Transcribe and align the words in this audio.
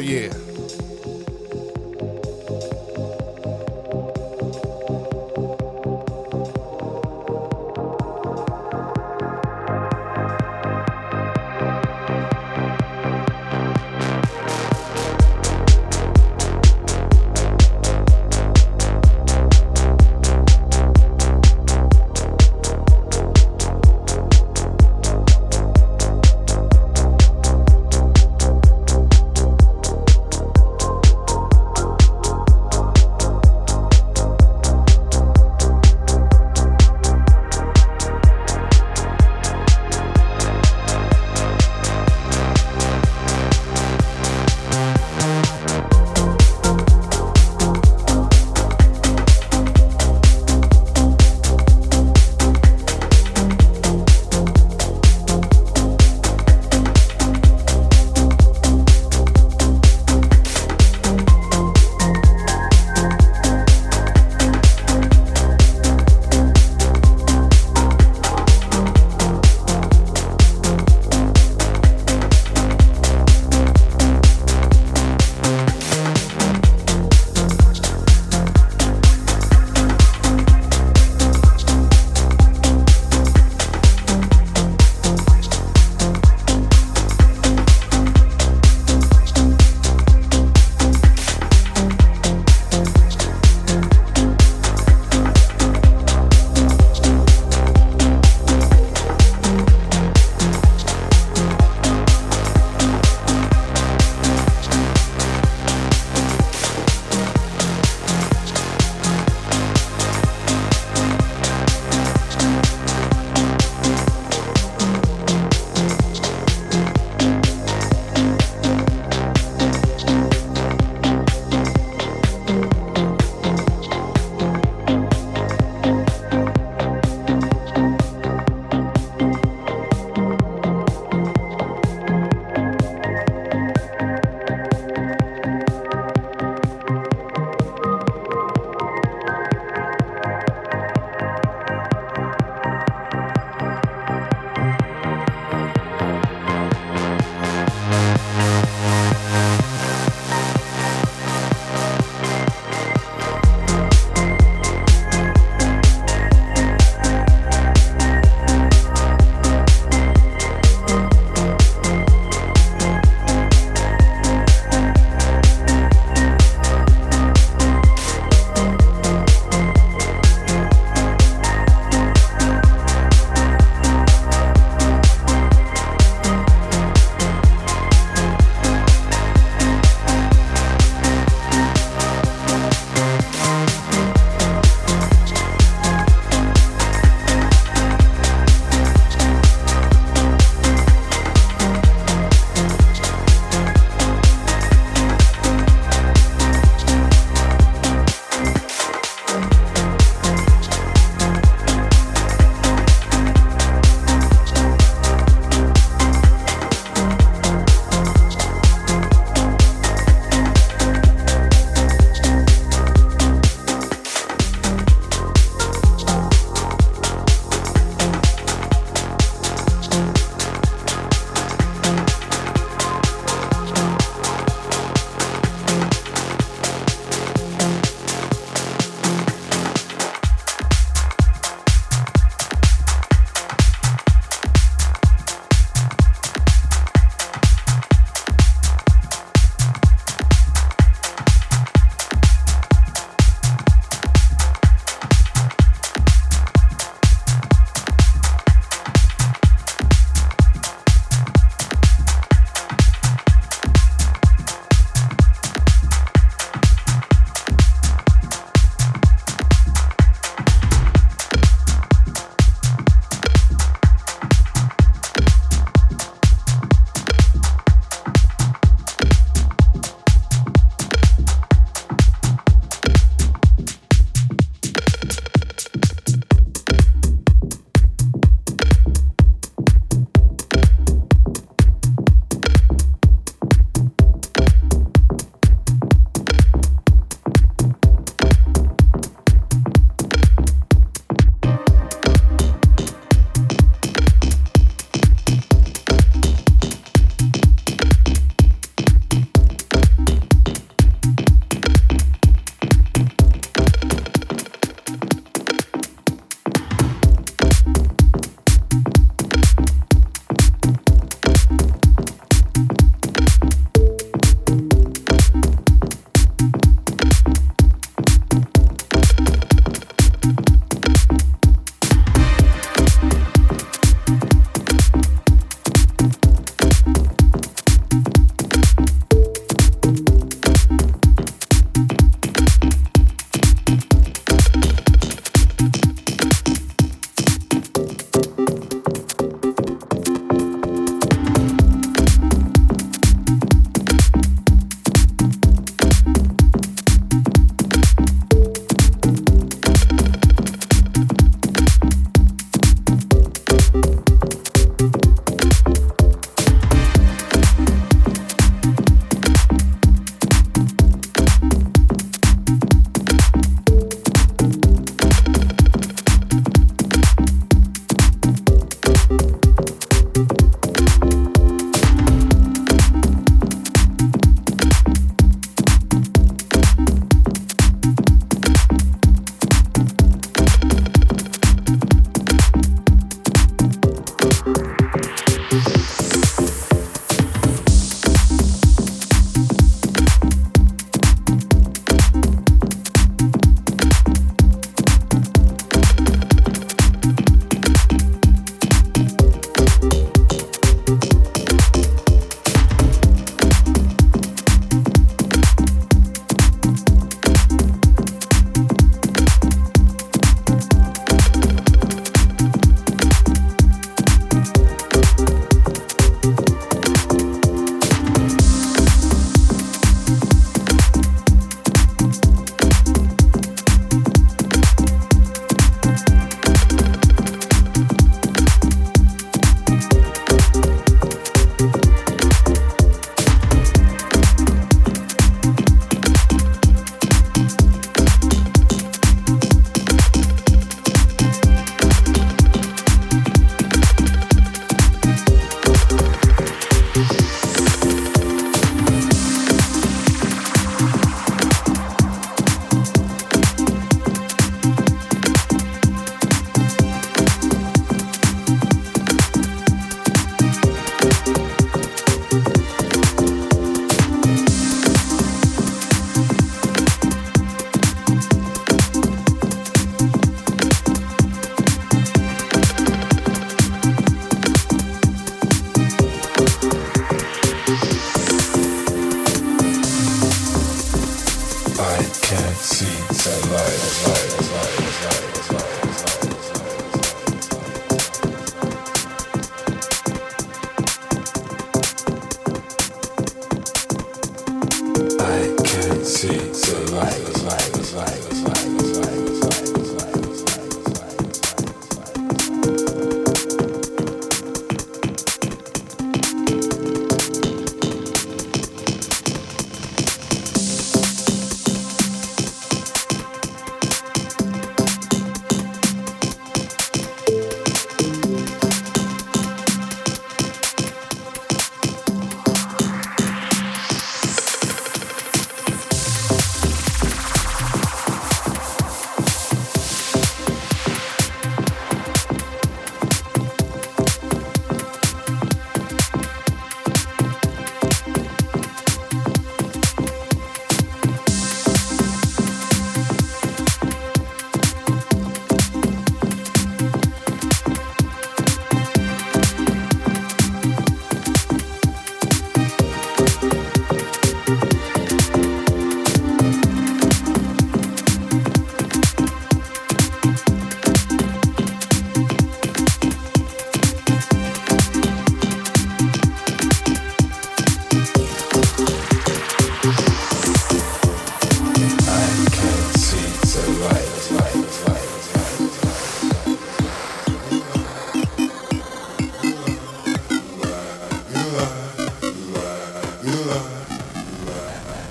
Oh, 0.00 0.02
yeah. 0.02 0.49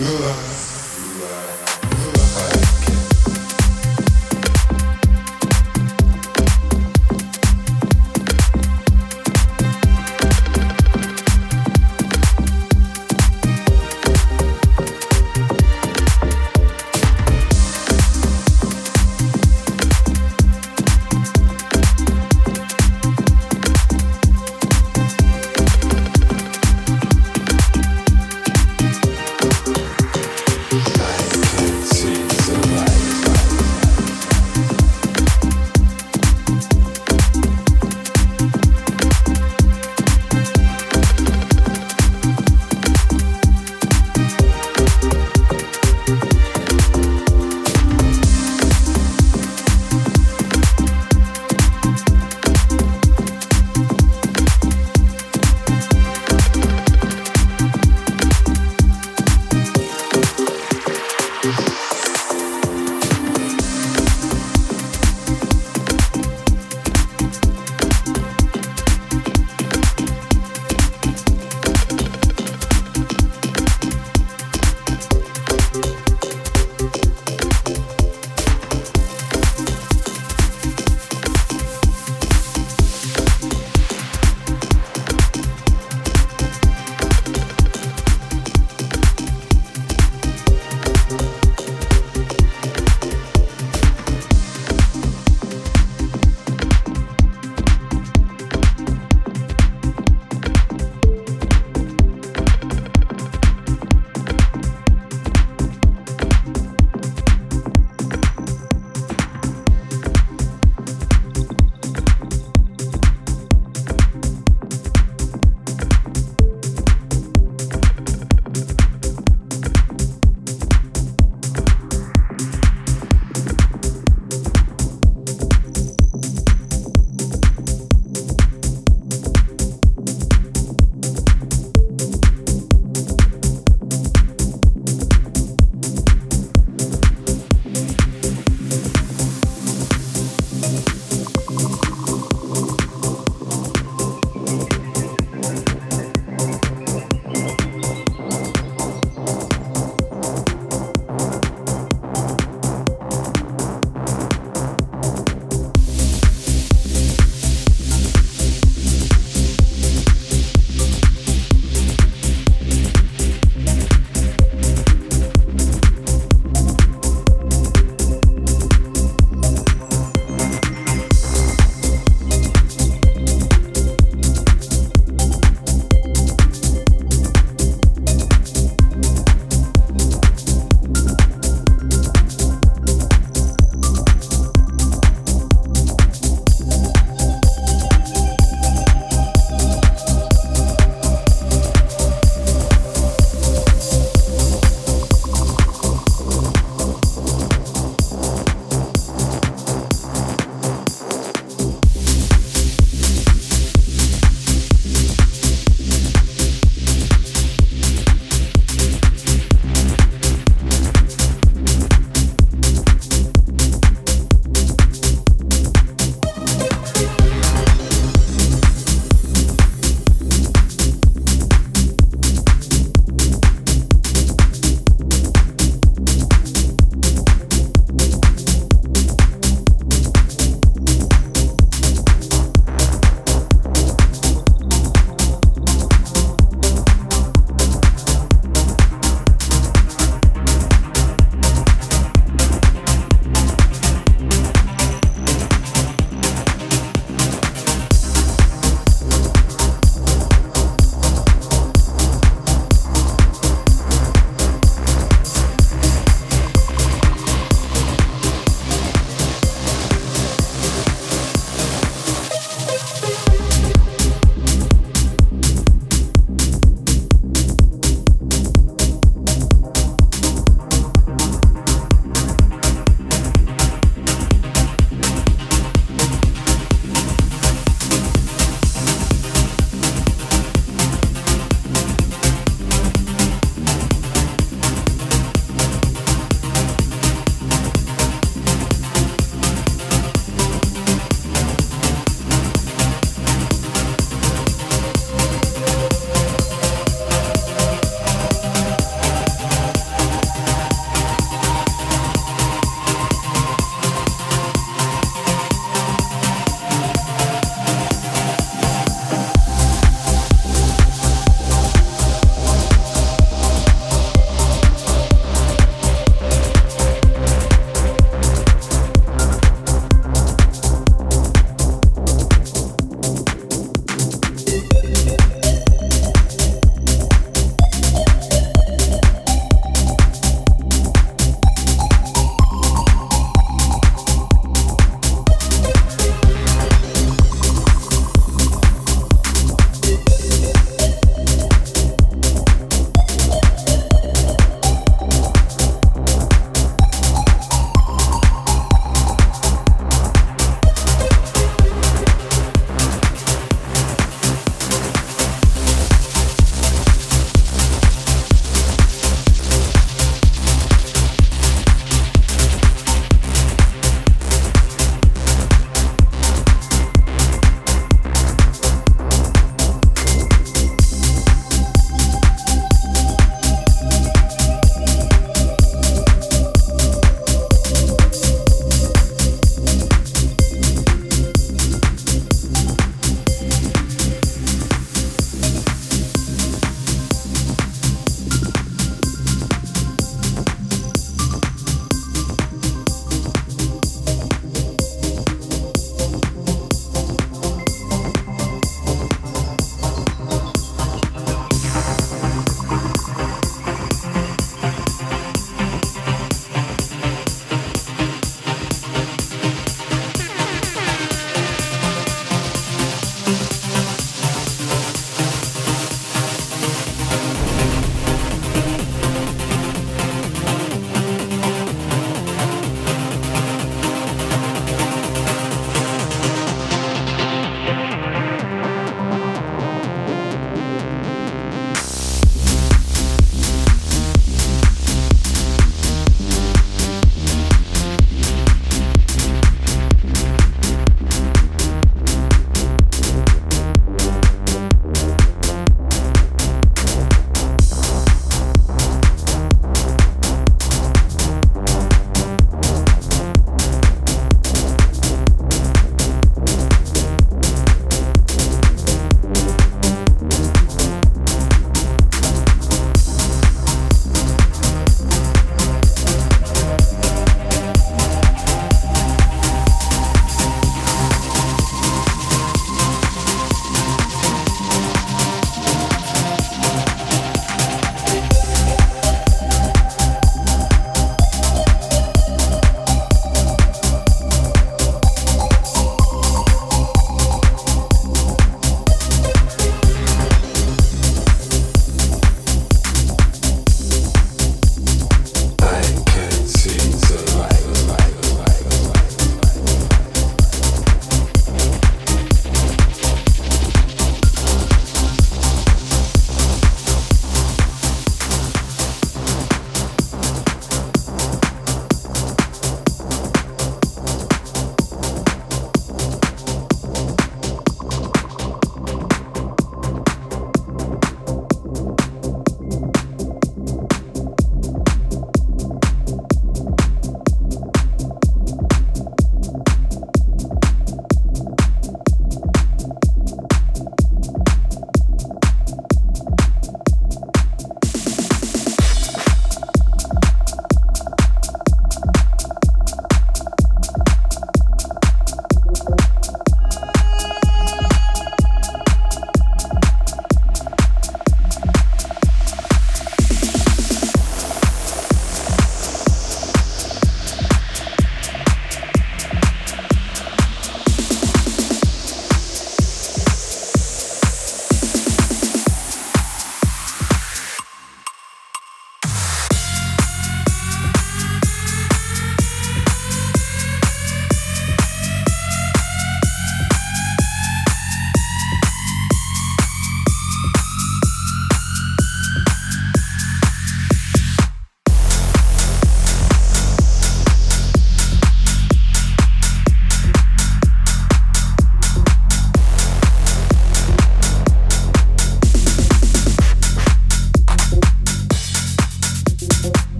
Gracias. 0.00 0.59